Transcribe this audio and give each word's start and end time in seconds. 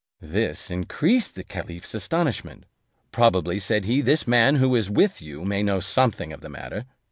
This 0.19 0.71
increased 0.71 1.35
the 1.35 1.43
caliph's 1.43 1.93
astonishment: 1.93 2.63
"Probably," 3.11 3.59
said 3.59 3.85
he, 3.85 4.01
"this 4.01 4.27
man 4.27 4.55
who 4.55 4.75
is 4.75 4.89
with 4.89 5.21
you 5.21 5.45
may 5.45 5.61
know 5.61 5.79
something 5.79 6.33
of 6.33 6.41
the 6.41 6.49
matter." 6.49 6.85